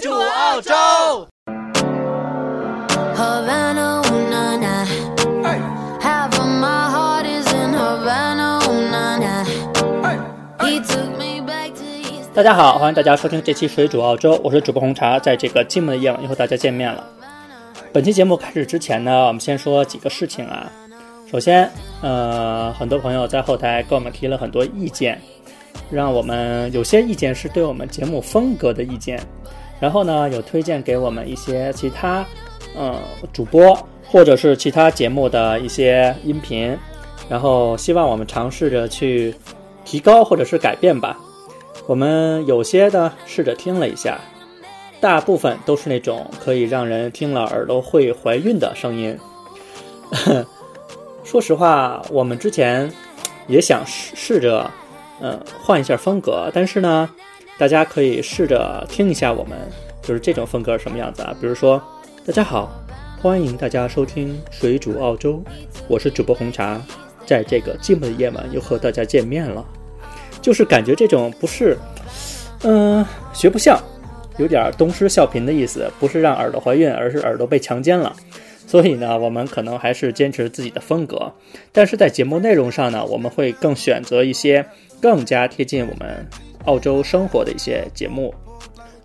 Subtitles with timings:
[0.00, 0.72] 煮澳洲。
[3.16, 4.86] Havana, ooh, na, na.
[6.00, 9.44] Half of my heart is in Havana, ooh, na, na.
[10.60, 17.04] He took me back to East 大家好，欢迎大家收听这期《水煮澳洲》，我是主播红茶，在这个寂寞的夜晚又和大家见面了。
[17.92, 20.70] 本期节目开始之前呢，我们先说几个事情啊。
[21.28, 21.68] 首先，
[22.02, 25.20] 呃，很多朋友在后台给我们提了很多意见，
[25.90, 29.20] 让我们有些意见是对我们节目风格的意见，
[29.80, 32.24] 然后呢，有推荐给我们一些其他
[32.76, 32.96] 呃
[33.32, 36.76] 主播或者是其他节目的一些音频，
[37.28, 39.34] 然后希望我们尝试着去
[39.84, 41.18] 提高或者是改变吧。
[41.86, 44.18] 我们有些呢试着听了一下，
[45.00, 49.18] 大部分都是那种可以让人听了耳朵会怀孕的声音。
[51.24, 52.90] 说实话，我们之前
[53.46, 54.70] 也想试试着，
[55.20, 57.08] 呃，换一下风格，但是呢，
[57.58, 59.58] 大家可以试着听一下我们
[60.00, 61.36] 就是这种风格是什么样子啊。
[61.40, 61.82] 比如说，
[62.24, 62.70] 大家好，
[63.20, 65.34] 欢迎大家收听《水煮澳洲》，
[65.88, 66.80] 我是主播红茶，
[67.26, 69.64] 在这个寂寞的夜晚又和大家见面了。
[70.40, 71.76] 就是感觉这种不是，
[72.62, 73.76] 嗯、学不像，
[74.38, 78.14] 有点东施效颦的意思，不是让耳朵怀孕，而是耳朵被强奸了。
[78.68, 81.32] 所以呢，我们可能还是坚持自己的风格，
[81.72, 84.64] 但是在节目内容上呢，我们会更选择一些
[85.02, 86.24] 更加贴近我们
[86.68, 88.34] 澳洲生活的一些节目。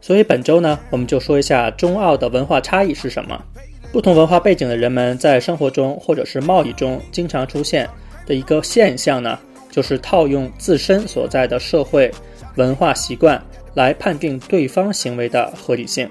[0.01, 3.41] 所以本周呢，我们就说一下中澳的文化差异是什么。
[3.89, 7.87] 不同文化背景的人们在生活中或者是贸易中经常出现
[8.25, 9.39] 的一个现象呢，
[9.71, 12.11] 就是套用自身所在的社会
[12.55, 13.41] 文化习惯
[13.75, 16.09] 来判定对方行为的合理性。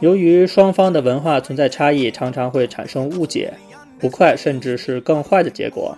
[0.00, 3.52] 由于双方的文化存在差异，常常会产生误解、
[3.98, 5.96] 不快甚至是更坏的结果。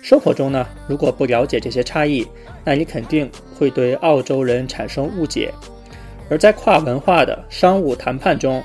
[0.00, 2.26] 生活中呢，如果不了解这些差异，
[2.64, 5.52] 那你肯定会对澳洲人产生误解。
[6.30, 8.62] 而在跨文化的商务谈判中，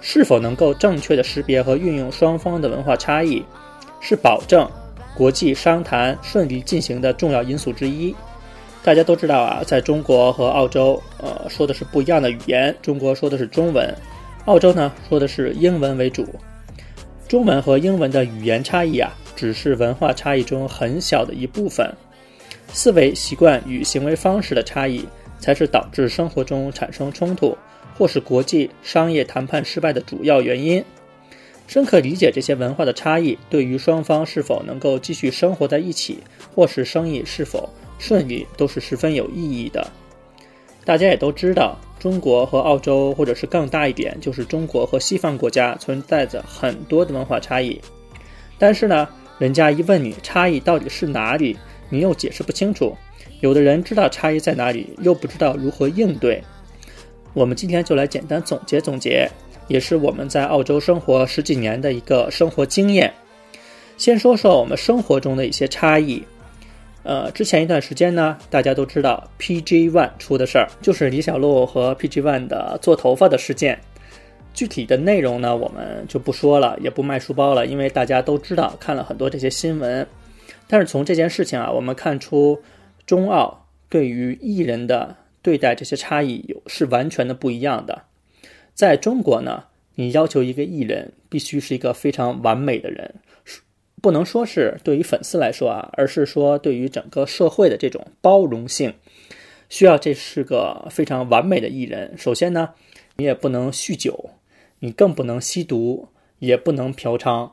[0.00, 3.42] 是否能够正确的识别和运用双方的文化差异，
[4.00, 4.68] 是保证
[5.16, 8.14] 国际商谈顺利进行的重要因素之一。
[8.84, 12.72] 大家都知道啊，在中国和澳洲，呃，说的是不一样的语言。
[12.80, 13.92] 中国说的是中文，
[14.44, 16.24] 澳洲呢说的是英文为主。
[17.26, 21.88] 中文和英文的语言差异啊，只是文化差异中很小的一部分。
[22.72, 25.06] 思维习惯与行为方式的差异，
[25.38, 27.56] 才是导致生活中产生冲突
[27.96, 30.84] 或是国际商业谈判失败的主要原因。
[31.68, 36.18] 深刻理解这些文化的差异，对于双方是否能够继续生活在一起，
[36.54, 37.68] 或是生意是否
[37.98, 39.86] 顺利，都是十分有意义的。
[40.84, 47.80] 大家也都知道，中国和澳洲，或者是更大一点，就是中国和西方国家存在着很多的文化差异。
[48.58, 49.08] 但是呢，
[49.38, 51.56] 人家一问你差异到底是哪里，
[51.90, 52.96] 你又解释不清楚。
[53.40, 56.42] 有的人知道差异在哪里，又不知道如何应对。
[57.34, 59.28] 我们今天就来简单总结总结，
[59.68, 63.12] 也是我们在澳洲生活十几年的一个生活经验。
[63.98, 66.22] 先说说我们生活中的一些差异。
[67.02, 73.78] 呃，之前一段时间呢，大家都知道 PG One 出的事儿，就是李小璐和 PG One 的做头发的事件。
[74.56, 80.04] 具体的内容呢，我们就不说了，也不卖书包了，因为大家都知道，看了很多这些新闻。
[80.66, 82.62] 但是从这件事情啊，我们看出
[83.04, 88.04] 中澳对于艺人的对待这些差异有是完全的不一样的。
[88.72, 89.64] 在中国呢，
[89.96, 93.16] 你要求一个艺人必须是一个非常完美的人，
[94.00, 98.94] 不能说是对于粉丝来说啊，而是说对于整个社会的这种包容性，
[99.68, 102.14] 需要这是个非常完美的艺人。
[102.16, 102.70] 首先呢，
[103.16, 104.30] 你也不能酗酒，
[104.80, 107.50] 你更不能吸毒，也不能嫖娼，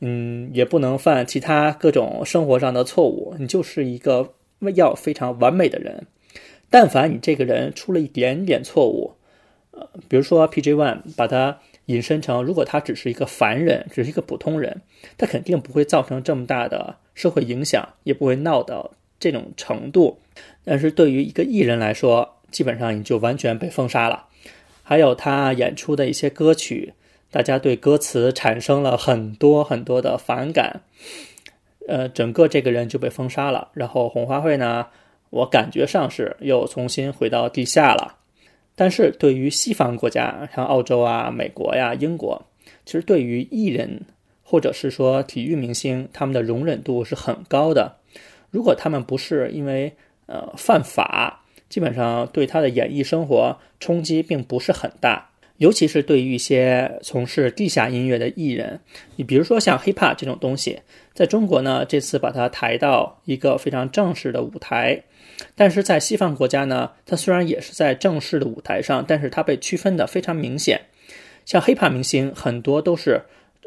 [0.00, 4.34] 嗯，也不能犯其他各种生活上的错误，你就是一个
[4.74, 6.06] 要非常完美的人。
[6.70, 9.14] 但凡你这个人出了一点点错误，
[9.72, 14.82] 呃，比如说 PJ One 把他引申成，如果他只是一个凡人，只是一个普通人，
[15.18, 20.20] 他肯定不会造成这么大的社会影响，也不会闹到这种程度。
[20.64, 24.26] 但是对于一个艺人来说，基本上你就完全被封杀了。
[24.90, 26.94] 还有他演出的一些歌曲，
[27.30, 30.80] 大家对歌词产生了很多很多的反感，
[31.86, 33.68] 呃，整个这个人就被封杀了。
[33.72, 34.88] 然后红花会呢，
[35.30, 38.16] 我感觉上是又重新回到地下了。
[38.74, 42.44] 但是对于西方国家，像澳洲啊、美国呀、英国，
[42.84, 44.00] 其实对于艺人
[44.42, 47.98] 或者是说体育明星，他们的容忍度是很高的。
[48.50, 49.94] 如果他们不是因为
[50.26, 51.39] 呃犯法，
[51.70, 55.28] 基本上对他的演艺生活冲击并不是很大。
[55.56, 58.80] 尤其是对于一些从事地下音乐的艺人，
[59.16, 60.80] 你比如说像 hiphop 这种东西，
[61.12, 64.98] 在中国呢，这次把它抬到一个非常正式的舞台，
[65.54, 70.80] 但是在西方国家呢，它虽然也是在正式的舞台上，但是它被区分的非常明显。
[71.44, 73.20] 像 hiphop 明星很多都是，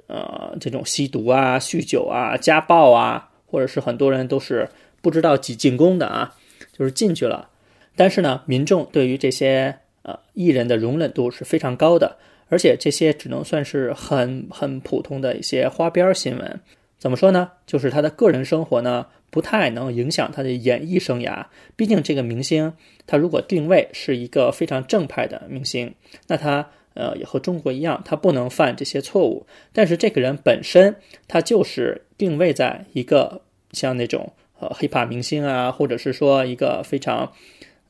[0.08, 4.68] 呃，这种吸毒啊、酗酒啊、家暴啊，或者是很多人都是
[5.04, 6.34] 不知道几进宫的啊，
[6.76, 7.50] 就是进去了。
[7.96, 12.18] 但是呢，民众对于这些呃艺人的容忍度是非常高的，
[12.50, 16.60] 而且这些只能算是很很普通的一些花边新闻。
[16.98, 17.52] 怎么说呢？
[17.66, 21.46] 就是他的个人生活呢，不太能影响他的演艺生涯。
[21.76, 22.72] 毕竟这个明星，
[23.06, 25.94] 他如果定位是一个非常正派的明星，
[26.28, 29.46] 那他呃也和中国一样，他不能犯这些错误。
[29.74, 30.96] 但是这个人本身，
[31.28, 33.42] 他就是定位在一个
[33.74, 37.34] 像那种呃 hiphop 明星啊，或者是说一个非常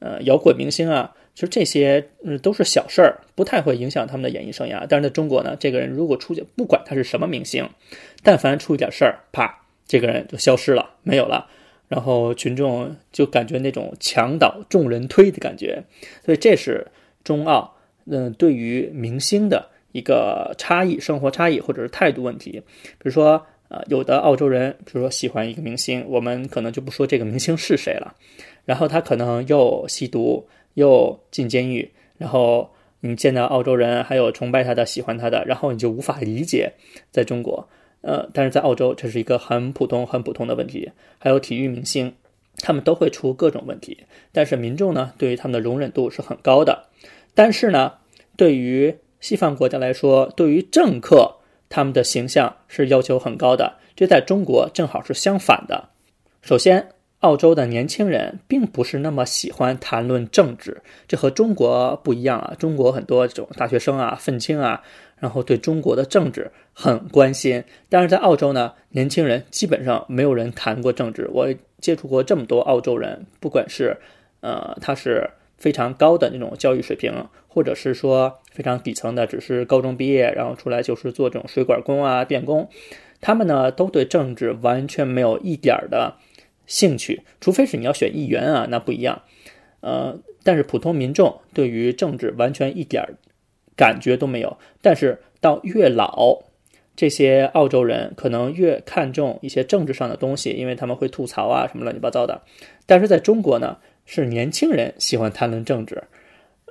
[0.03, 1.15] 呃摇滚明星啊。
[1.33, 4.85] 其实这些嗯都是小事儿，不太会影响他们的演艺生涯。
[4.87, 7.67] 但是在中国呢，这个人如果出现，不管他是什么明星，
[8.21, 11.47] 但凡出一点事儿，啪，这个人就消失了，没有了。
[11.87, 15.83] 然后群众就感觉那种墙倒众人推的感觉。
[16.23, 16.85] 所以这是
[17.23, 22.61] 中澳嗯对于明星的一个差异，生活差异或者是态度问题。
[22.83, 28.13] 比如说呃，有的澳洲人，比如说喜欢一个明星，我们可能就不说这个明星是谁了，
[28.65, 30.47] 然后他可能又吸毒。
[30.75, 32.67] 又进监狱，然后
[33.01, 36.73] 你见到澳洲人，还有崇拜他的、喜欢他的，然后你就无法理解，
[37.11, 37.69] 在中国，
[38.01, 40.91] 呃，但是在澳洲，这是一个很普通、很普通的问题。
[41.19, 42.11] 还有体育明星，
[42.57, 43.95] 他们都会出各种问题，
[44.31, 46.87] 但是民众呢，对于他们的容忍度是很高的。
[47.35, 47.93] 但是呢，
[48.35, 51.35] 对于西方国家来说，对于政客，
[51.69, 53.75] 他们的形象是要求很高的。
[53.95, 55.89] 这在中国正好是相反的。
[56.41, 56.89] 首先。
[57.23, 62.53] 澳洲的年轻人并不是那么喜欢谈论政治，这和中国不一样啊。
[62.59, 64.83] 中国很多这种大学生啊、愤青啊，
[65.19, 67.63] 然后对中国的政治很关心。
[67.87, 71.29] 但是在澳洲呢，年轻人基本上没有人谈过政治。
[71.31, 71.47] 我
[71.79, 73.95] 接触过这么多澳洲人，不管是
[74.41, 77.13] 呃，他是非常高的那种教育水平，
[77.47, 82.67] 或者是说非常底层的，只是高中毕业，然后出来就是做这种水管工啊、电工，
[83.21, 86.15] 他们呢都对政治完全没有一点的。
[86.65, 89.21] 兴趣，除非是你要选议员啊，那不一样。
[89.81, 93.03] 呃，但是普通民众对于政治完全一点
[93.75, 94.57] 感觉都没有。
[94.81, 96.43] 但是到越老，
[96.95, 102.43] 这些澳洲人可能越看重一些政治上的东西，因为他们会吐槽啊什么乱七八糟的。
[102.85, 106.03] 但是在中国呢，是年轻人喜欢谈论政治。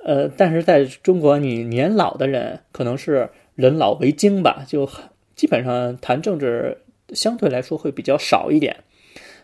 [0.03, 4.89] 呃，但是在中国，你年老的人可能是人老为精吧，就
[5.35, 6.79] 基本上谈政治
[7.09, 8.77] 相对来说会比较少一点。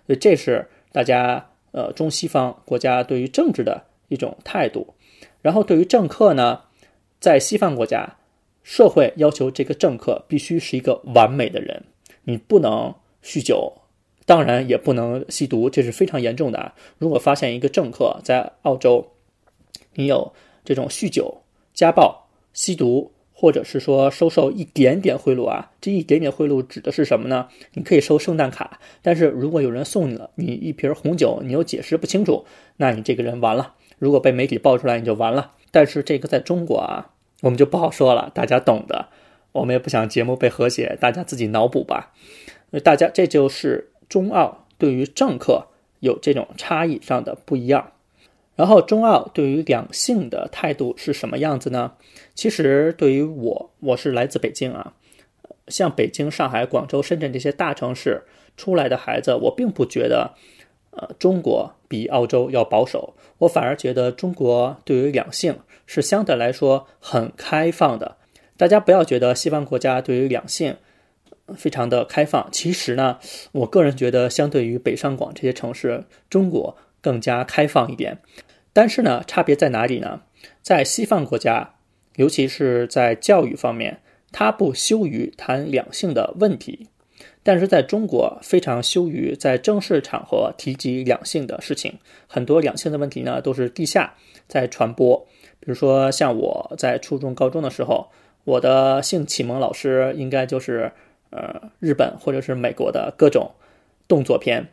[0.10, 4.96] 所以这是大家呃中西方国家对于政治的一种态度，
[5.40, 6.62] 然后对于政客呢，
[7.20, 8.18] 在西方国家，
[8.64, 11.84] 社会要求这个政客必须是一个完美的人，
[12.24, 12.92] 你不能
[13.24, 13.72] 酗酒，
[14.26, 16.74] 当然也不能吸毒，这是非常严重的啊。
[16.98, 19.08] 如果发现一个政客在澳洲，
[19.94, 20.34] 你有
[20.66, 21.38] 这种酗酒、
[21.76, 23.12] 家暴、吸毒。
[23.40, 27.48] 或者是说收受一点点贿赂啊，这一点点贿赂指的是什么呢？
[27.76, 32.44] 你可以收圣诞卡，但是如果有人送你了你一瓶红酒，你又解释不清楚，
[32.76, 33.76] 那你这个人完了。
[33.98, 35.54] 如果被媒体爆出来，你就完了。
[35.72, 37.12] 但是这个在中国啊，
[37.44, 39.08] 我们就不好说了，大家懂的。
[39.54, 42.12] 我们也不想节目被和谐，大家自己脑补吧。
[42.84, 45.68] 大家这就是中澳对于政客
[46.02, 47.94] 有这种差异上的不一样。
[48.60, 51.94] 然后中澳对于两性的态度是什么样子呢？
[52.36, 54.92] 其实对于我，我是来自北京啊，
[55.70, 58.22] 像北京、上海、广州、深圳这些大城市
[58.58, 60.34] 出来的孩子，我并不觉得，
[60.92, 68.18] 呃，中国比澳洲要保守，我反而觉得中国对于两性是相对来说很开放的。
[68.58, 70.76] 大家不要觉得西方国家对于两性
[71.56, 73.20] 非常的开放，其实呢，
[73.54, 78.18] 我个人觉得相对于北上广这些城市，中国更加开放一点。
[78.80, 80.22] 但是呢，差别在哪里呢？
[80.62, 81.74] 在西方国家，
[82.16, 84.00] 尤其是在教育方面，
[84.32, 86.88] 他不羞于谈两性的问题；
[87.44, 92.00] 但是在中国，非常羞于在正式场合提及两性的事情。
[92.26, 94.14] 很多两性的问题呢，都是地下
[94.48, 95.28] 在传播。
[95.60, 98.10] 比如说，像我在初中、高中的时候，
[98.46, 100.90] 我的性启蒙老师应该就是
[101.32, 103.52] 呃日本或者是美国的各种
[104.08, 104.68] 动作片。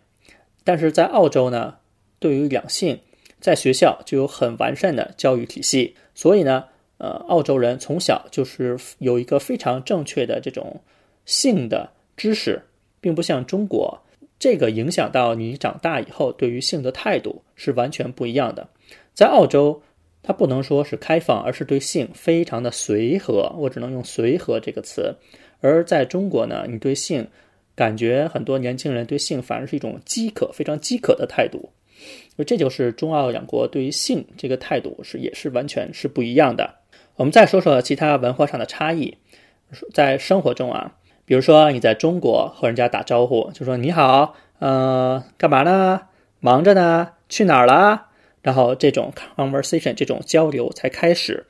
[0.62, 1.78] 但是在澳洲呢，
[2.20, 3.00] 对于两性。
[3.40, 6.64] 在学校就有很完善的教育体系，所以呢，
[6.98, 10.80] 呃，澳洲人从小就是有一个非常正确的这种
[11.24, 12.62] 性的知识，
[13.00, 14.02] 并不像中国，
[14.38, 18.68] 这个影响到你长大以后对于性的态度是完全不一样的。
[19.12, 19.82] 在澳洲，
[20.22, 25.14] 它不能说是开放，而是对性非常的随和，我只能用“随和”这个词。
[25.60, 27.28] 而在中国呢，你对性
[27.74, 31.70] 感觉很多年轻人对性反而是一种饥渴，非常饥渴的态度。
[32.36, 36.74] 就这就是中澳两国对于性这个态度是也是完全是不一样的。
[37.16, 39.16] 我们再说说其他文化上的差异，
[39.94, 40.92] 在生活中啊，
[41.24, 46.02] 比如说你在中国和人家打招呼，就说你好，呃，干嘛呢？
[46.40, 47.12] 忙着呢？
[47.28, 48.08] 去哪儿了？
[48.42, 51.46] 然后这种 conversation 这种交流才开始，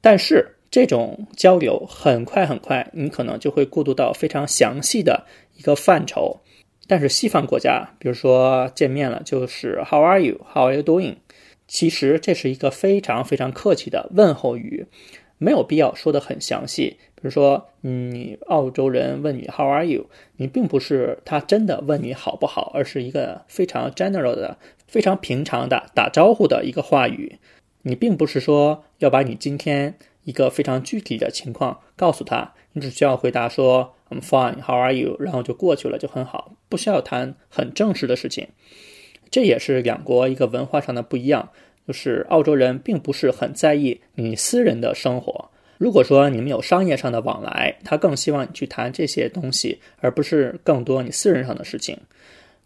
[0.00, 5.24] 但是这种交流很快很快，你可能就会过渡到非常详细的
[5.56, 6.40] 一个范畴。
[6.88, 10.40] 但是西方国家，比如说见面了就是 How are you?
[10.52, 11.16] How are you doing?
[11.68, 14.86] 其实这是一个非常非常客气的问候语，
[15.36, 16.96] 没有必要说的很详细。
[17.14, 20.06] 比如说，你澳洲人问你 How are you？
[20.36, 27.38] 你并不是他真的问你好不好，而是一个非常 general 的、非常平常的打招呼的一个话语。
[27.82, 35.16] 你并不是说要把你今天一个非常具体的情况告诉他，你只需要回答说 I'm fine, How are you？
[35.20, 38.48] 然后就过去了，就很好，不需要谈很正式的事情。
[39.30, 41.50] 这也是两国一个文化上的不一样，
[41.86, 45.50] 就是澳洲人并不是很在意你私人的生活。
[45.76, 51.96] 如果说你们有商业上的往来，他更希望你去谈这些东西，而不是更多你私人上的事情。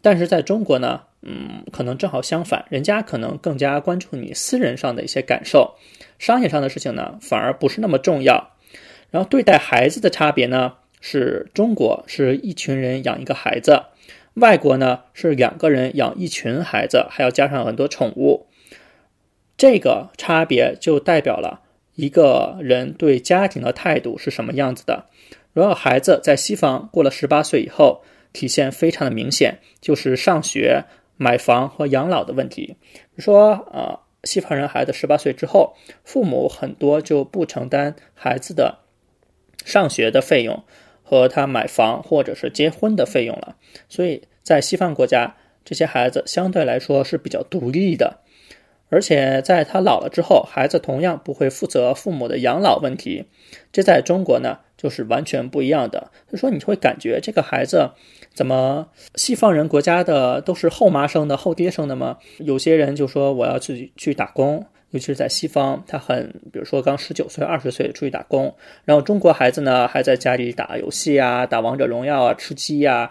[0.01, 5.75] 但是在中国呢，嗯，可能正好相反，人家可能更加关注你私人上的一些感受，
[6.19, 8.53] 商业上的事情呢反而不是那么重要。
[9.11, 13.82] 然后对待孩子的差别呢，是中国是一群人养一个孩子。
[14.35, 18.47] 外国呢是两个人养一群孩子，还要加上很多宠物，
[19.59, 21.61] 这个差别就代表了
[21.97, 25.04] 一个人对家庭的态度是什么样子的。
[25.52, 30.85] 如果孩子在西方过了十八岁以后，体现非常的明显，就是上学、
[31.18, 32.76] 买房和养老的问题。
[32.94, 38.78] 比如说，呃，西方人孩子十八岁之后，父母很多就不承担孩子的
[39.62, 40.64] 上学的费用。
[41.12, 43.54] 和他买房或者是结婚的费用了，
[43.87, 48.21] 所以在西方国家，这些孩子相对来说是比较独立的，
[48.88, 53.26] 而且在他老了之后，孩子同样不会负责父母的养老问题。
[53.71, 56.11] 这在中国呢，就是完全不一样的。
[56.31, 57.90] 就说你会感觉这个孩子
[58.33, 62.16] 怎么西方人国家的都是后妈生的、后爹生的吗？
[62.38, 64.64] 有些人就说我要去去打工。
[64.93, 73.11] 尤其是在西方，他很，比如说刚十九岁、二十岁出去打工，然后中国孩子呢还在家里打游戏啊、打王者荣耀啊、吃鸡呀，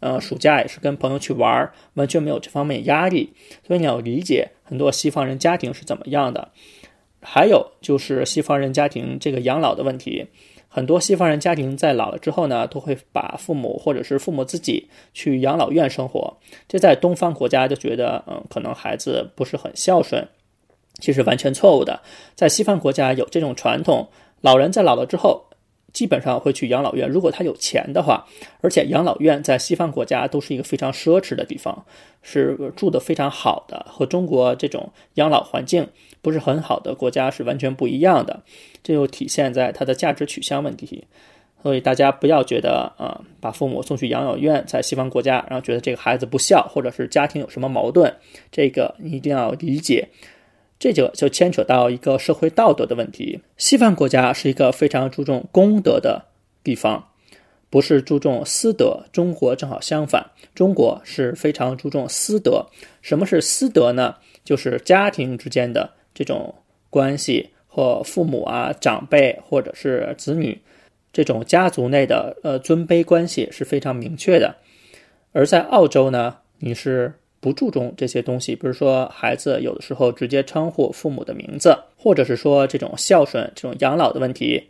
[0.00, 3.32] 呃，暑假也是跟朋友去玩，完全没有这方面压力。
[3.66, 6.50] 所以你要理解很多西方人家庭是怎么样的。
[7.20, 10.28] 还有就是西方人家庭这个养老的问题，
[10.68, 16.36] 很多西方人家庭在老了之后呢，都会把父母或者是父母自己去养老院生活。
[16.68, 20.24] 这在东方国家就觉得，嗯，可能孩子不是很孝顺。
[20.98, 22.00] 其实完全错误的，
[22.34, 24.08] 在西方国家有这种传统，
[24.40, 25.46] 老人在老了之后，
[25.92, 27.08] 基本上会去养老院。
[27.08, 28.26] 如果他有钱的话，
[28.60, 31.84] 而且养老院在西方国家都是一个非常奢侈的地方，
[32.22, 35.88] 是住的非常好的，和中国这种养老环境
[36.22, 38.42] 不是很好的国家是完全不一样的。
[38.82, 41.04] 这就体现在它的价值取向问题。
[41.62, 48.14] 所以大家不要觉得啊，把父母送去养老院，在西方国家，然后觉得这个孩子不孝，或者是家庭有什么矛盾，
[48.52, 50.08] 这个你一定要理解。
[50.78, 53.40] 这就就牵扯到一个社会道德的问题。
[53.56, 56.26] 西方国家是一个非常注重公德的
[56.62, 57.08] 地方，
[57.70, 59.04] 不是注重私德。
[59.10, 62.66] 中国正好相反，中国是非常注重私德。
[63.00, 64.16] 什么是私德呢？
[64.44, 66.54] 就是家庭之间的这种
[66.90, 70.60] 关系，或父母啊、长辈或者是子女
[71.12, 74.56] 这种家族内的呃尊卑关系是非常明确的。
[75.32, 77.14] 而在澳洲呢，你是。
[77.46, 84.64] 不注重这些东西，比如说孩子有的时候直接称呼父母的名字，或者是说这种孝顺、这种养老的问题，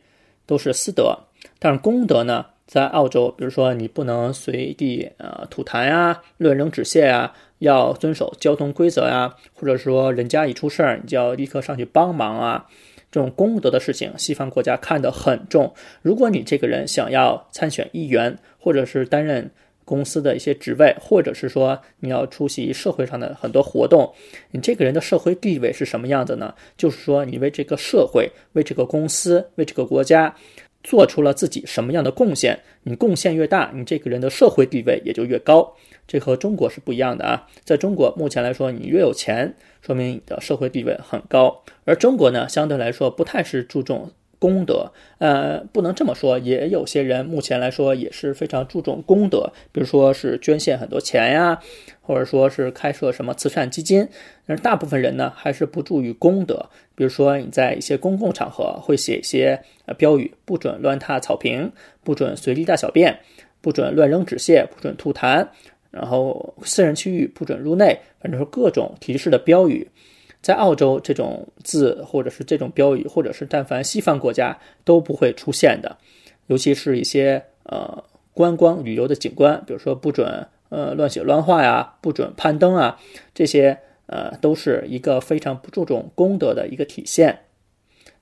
[0.44, 1.18] 都是私德。
[1.58, 12.66] 但是公德呢，在澳洲，比如说你不能随地呃吐痰啊、乱扔纸屑啊，要遵守交通规则啊，或者说人家一出事儿，你就要立刻上去帮忙啊。
[13.10, 15.72] 这种公德的事情，西方国家看得很重。
[16.02, 19.50] 如果你这个人想要参选议员，或者是担任。
[19.86, 24.12] 公司的一些职位，或者是说你要出席社会上的很多活动，
[24.50, 26.52] 你这个人的社会地位是什么样子呢？
[26.76, 30.34] 就是说你为这个社会、为这个公司、为这个国家
[30.82, 32.60] 做出了自己什么样的贡献？
[32.82, 35.74] 你贡献越大，你这个人的社会地位也就越高。
[36.08, 37.48] 这和中国是不一样的啊！
[37.64, 39.52] 在中国目前来说，你越有钱，
[39.82, 44.12] 说明你的社会地位很高，而中国呢，相对来说不太是注重。
[44.38, 51.58] 功德，呃，不能这么说，也有些人目前来说也是非常注重功德，比如说是捐献很多钱呀，
[52.00, 54.08] 或者说是开设什么慈善基金。
[54.46, 56.68] 但是大部分人呢，还是不注于功德。
[56.94, 61.72] 比如说你在一些公共场合会写一些呃标语，不准乱踏草坪，
[62.04, 63.18] 不准随地大小便，
[63.60, 65.46] 不准乱扔纸屑，不准吐痰，
[65.90, 69.88] 然后私人区域不准入内，反正是各种提示的标语。
[70.42, 75.96] 在澳洲，这种字或者是这种标语，或者是但凡西方国家都不会出现的，
[76.46, 82.98] 尤其是一些呃观光旅游的景观，比如说不准呃乱写乱画呀，不准攀登啊，
[83.34, 83.76] 这些
[84.06, 87.40] 呃都是一个非常不注重公德的一个体现。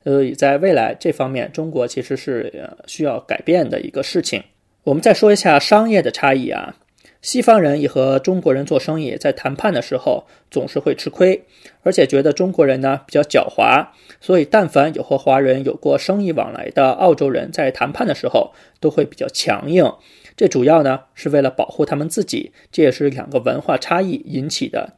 [0.03, 4.43] 所以在未来这方面，中国其实是呃需要改变的一个事情。
[4.83, 6.77] 我们再说一下商业的差异啊，
[7.25, 11.43] 西方人也和中国人做生意，在谈判的时候总是会吃亏，
[11.83, 13.87] 而且觉得中国人呢比较狡猾，
[14.21, 19.91] 所以但凡有和华人有过生意往来的澳洲人在谈判的时候都会比较强硬。
[20.37, 24.93] 这主要呢是为了保护他们自己，这也是两个文化差异引起的。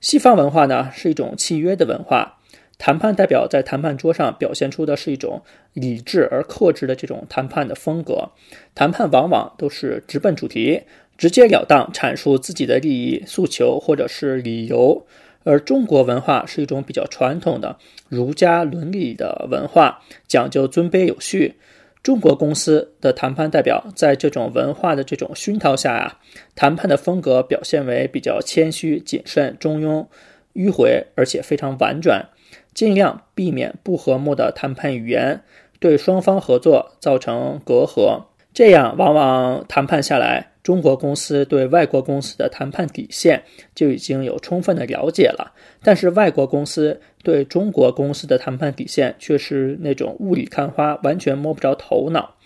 [0.00, 2.38] 西方文化呢是一种契约的文化。
[2.76, 5.42] 谈判代表在谈判桌上表现出的是一种
[5.74, 8.30] 理智而克制的这种谈判的风格。
[8.74, 10.82] 谈判往往都是直奔主题，
[11.16, 15.06] 直截了当阐述自己的利益诉求或者是理由。
[15.42, 17.76] 而中国文化是一种比较传统的
[18.08, 21.54] 儒家伦理的文化，讲究尊卑有序。
[22.02, 26.18] 中国公司的谈判代表在这种文化的这种熏陶下啊，
[26.54, 30.06] 谈判的风格表现为比较谦虚、谨慎、中庸、
[30.54, 32.26] 迂回，而且非常婉转。
[32.74, 35.42] 尽量避免不和睦的谈判语言，
[35.78, 38.24] 对双方合作造成隔阂。
[38.52, 43.44] 这样往往谈判下来，中国公司对外国公司的谈判底线
[43.74, 45.52] 就已经有充分的了解了，
[45.82, 52.36] 但是外国公司对中国公司的谈判底线却是那种雾里看花，完全摸不着头脑。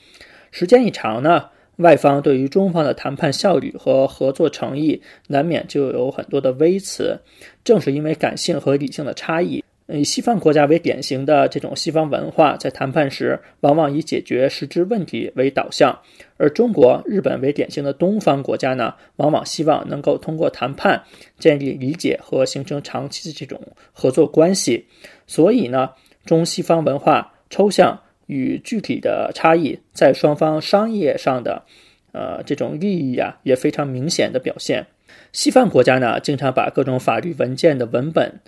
[0.50, 7.20] 时间一长呢，外方对于中方的谈判效率和合作诚意，难免就有很多的微词。
[7.62, 9.62] 正是因为感性和理性的差异。
[9.90, 15.98] 以西方国家为典型的这种西方文化，在谈判时往往以解决实质问题为导向，
[16.36, 21.02] 而中国、日本为典型的东方国家呢，往往希望能够通过谈判
[21.38, 23.58] 建立理解和形成长期的这种
[23.92, 24.84] 合作关系。
[25.26, 25.88] 所以呢，
[26.26, 31.64] 中西方文化抽象与具体的差异，在双方商业上的
[32.12, 34.86] 呃这种利益啊，也非常明显的表现。
[35.32, 38.38] 西方国家呢，经常把各种法律文件的文本。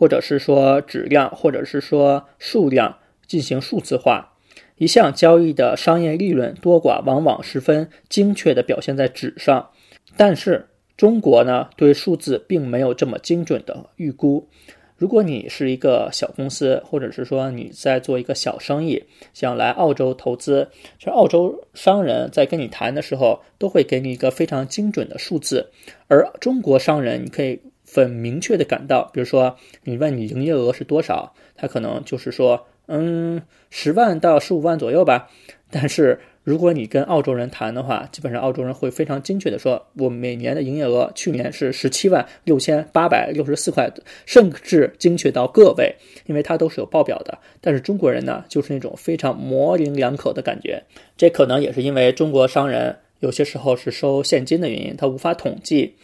[0.00, 4.32] 或者是说质量，或者是说数量进行数字化，
[4.78, 9.68] 一项交易的商业利润多寡往往十分精确地表现在纸上。
[10.16, 14.48] 但是中国呢，对数字并没有这么精准的预估。
[14.96, 20.66] 如果你是一个小公司，或者是说你在做一个小生意，想来澳洲投资，
[20.98, 25.70] 其实澳洲商人在跟你谈的时候，都会给你一个非常精准的数字，
[26.08, 27.60] 而中国商人，你可以。
[27.92, 35.28] 很明确的感到，比如说你问你营业额是多少，他可能就是说，嗯，十万到十五万左右吧。
[35.72, 43.88] 但是如果你跟澳洲人谈的话，基本上澳洲人会非常精确的说，我每年的营业额去年是十七万六千八百六十四块，
[44.26, 45.94] 甚至精确到个位，
[46.26, 47.38] 因为它都是有报表的。
[47.60, 50.82] 但是中国人呢，就是那种非常模棱两可的感觉，
[51.16, 55.94] 这可能也是因为中国商人有些时候是收现金的原因，他无法统计。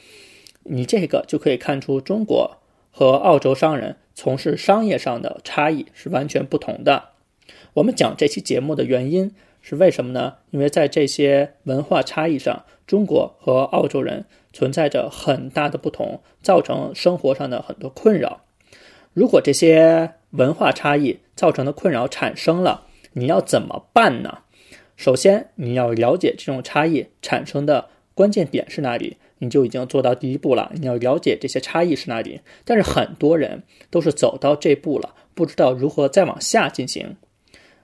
[0.68, 2.58] 你这个就可以看出，中国
[2.90, 7.10] 和澳洲商人从事商业上的差异是完全不同的。
[7.74, 10.34] 我们讲这期节目的原因是为什么呢？
[10.50, 18.42] 因为在这些文化差异上，中国和澳洲人存在着很大的不同，造成生活上的很多困扰。
[19.12, 24.38] 如果这些文化差异造成的困扰产生了，你要怎么办呢？
[24.96, 29.18] 首先，你要了解这种差异产生的关键点是哪里。
[29.38, 30.72] 你就已经做到第一步了。
[30.74, 37.16] 你要了解这些差异是哪里，但是很多人都是走到这步了，不知道如何再往下进行，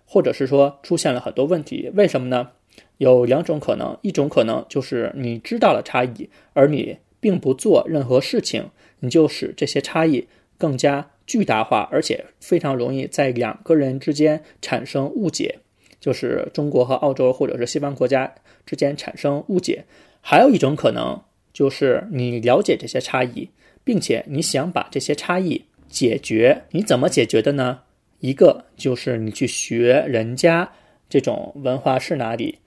[0.06, 1.90] 或者是说出现了很多问题。
[1.94, 2.50] 为什么呢？
[2.96, 15.58] 有两种可能，一种可能就是你知道了差异，而你并不做任何事情，你就使这些差异更加巨大化，而且非常容易在两个人之间产生误解，
[16.00, 18.32] 就是中国和澳洲或者是西方国家
[18.64, 19.84] 之间产生误解。
[20.20, 21.20] 还有一种可能。
[21.52, 23.48] 就是你了解这些差异，
[23.84, 27.80] 并且你想把这些差异解决，你怎么解决的呢？
[28.20, 30.70] 一个就是你去学人家
[31.08, 32.58] 这种文化是哪里，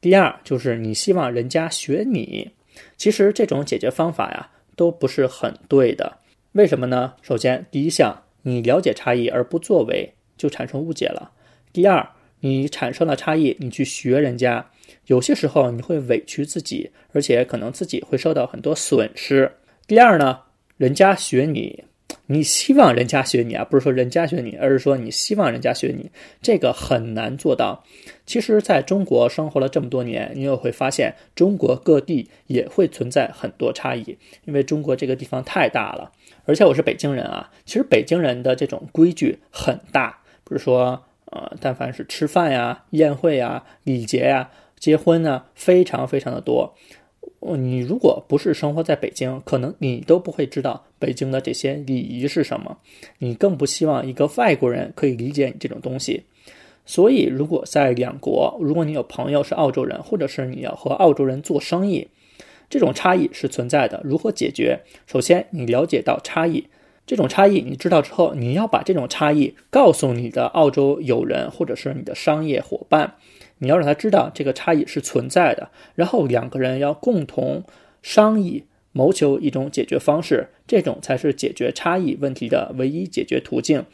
[0.00, 2.50] 第二就是你希望人家学你。
[2.96, 6.18] 其实这种解决方法呀都不是很对的。
[6.52, 7.14] 为什么呢？
[7.22, 11.30] 首先，第一项你了解差异而不作为，就产生误解了。
[11.72, 12.06] 第二，
[12.40, 14.68] 你产生了差异，你去学人家。
[15.06, 19.52] 有些时候你会委屈自己，而且可能自己会受到很多损失。
[19.86, 20.40] 第二呢，
[20.76, 21.84] 人家学你，
[22.26, 27.84] 你希望人家学你啊，不是说人家学你，而是说你希望人家学你，这个很难做到。
[28.24, 36.10] 其实，在中国生活了这么多年，你也会发现，中国各地也会存在很多差异，因为中国这个地方太大了。
[36.46, 46.74] 而且我是北京人啊，其实北京人的这种规矩很大，比如说，呃，但凡是吃饭呀、宴会呀、礼节呀、结婚呢，非常非常的多。
[47.56, 52.78] 你如果不是生活在北京，可能你都不会知道北京的这些礼仪是什么，
[53.18, 56.24] 你更不希望一个外国人可以理解你这种东西。
[56.86, 62.08] 所以，如果在两国，如果你有朋友是澳洲人，或者是你要和澳洲人做生意，
[62.68, 64.00] 这种差异是存在的。
[64.04, 64.80] 如何解决？
[65.06, 66.66] 首先，你了解到差异，
[67.06, 73.14] 这种差异你知道之后，你要把这种差异告诉你的澳洲友人或者是你的商业伙伴，
[73.58, 75.70] 你要让他知道这个差异是存在的。
[75.94, 77.64] 然后两个人要共同
[78.02, 83.84] 商议，谋求一种解决方式，这种才是解决差异问题的唯一解决途径。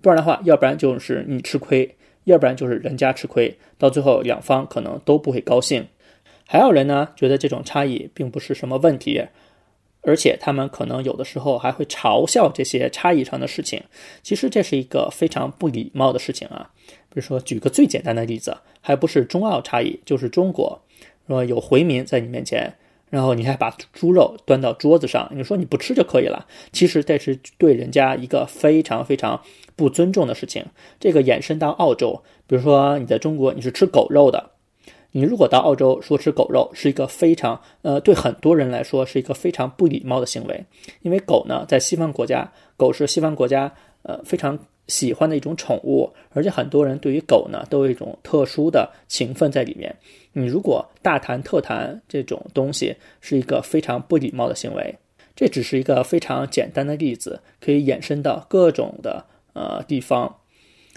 [0.00, 1.96] 不然的话，要不然就是你吃亏。
[2.24, 5.88] 要不然就是人家吃亏，到最后两方可能都不会高兴。
[6.46, 9.24] 还有人呢，觉得这种差异并不是什么问题，
[10.02, 13.82] 而且他们可能有的时候还会嘲笑这些差异上的事情。
[14.22, 16.70] 其实这是一个非常不礼貌的事情啊。
[17.10, 20.80] 比如说，举个最简单的例子，还不是中澳差异，就是中国，
[21.26, 22.72] 说有回民在你面前。
[23.10, 26.46] 然后你还把猪肉端到桌子上，你说你不吃就可以了。
[26.70, 29.42] 其实这是对人家一个非常非常
[29.74, 30.64] 不尊重的事情。
[31.00, 34.50] 这个延伸到澳洲，比如说你在中国你是吃狗肉的，
[35.10, 40.64] 你如果到澳洲说吃狗肉，是一个非常呃对很多人来说是一个非常不礼貌的行为。
[41.02, 44.56] 因为狗呢，在西方国家，狗是西方国家呃非常。
[44.90, 49.94] 喜欢的一种宠物，而且很多人对于狗呢都有一种特殊的情分在里面。
[50.32, 54.94] 你如果大谈特谈这种东西，是一个非常不礼貌的行为。
[55.34, 59.24] 这只是一个非常简单的例子，可以延伸到各种的
[59.54, 60.36] 呃地方。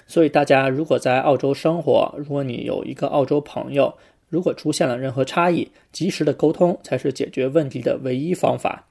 [0.06, 3.94] 所以大家如果在澳洲生活，如果你有一个澳洲朋友，
[4.28, 8.86] 如果出现了任何差异，及时的沟通才是解决问题的唯一方法。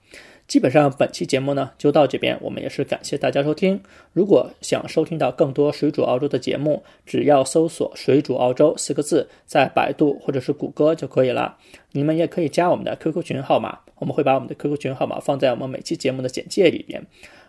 [0.52, 3.80] 基本上本期节目呢就到这边，我们也是感谢大家收听。
[4.12, 11.56] 如果想收听到更多水煮澳洲的节目，只要搜索“水煮澳洲”四个字，在百度或者是谷歌就可以了。
[11.92, 17.02] 你们也可以加我们的 QQ 群号码，我们会把我们的 QQ 群号码放在我们每期节目的简介里边。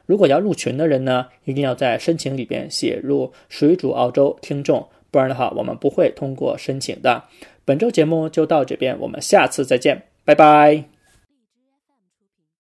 [0.05, 7.21] 如果要入群的人呢，一定要在申请里边写入“水煮澳洲听众”，不然的话我们不会通过申请的。
[7.65, 10.92] 本周节目就到这边，我们下次再见，拜拜。